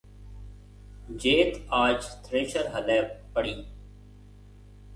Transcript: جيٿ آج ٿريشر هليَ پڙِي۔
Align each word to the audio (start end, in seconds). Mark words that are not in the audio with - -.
جيٿ 1.23 1.51
آج 1.81 1.97
ٿريشر 2.27 2.65
هليَ 2.75 2.99
پڙِي۔ 3.33 3.55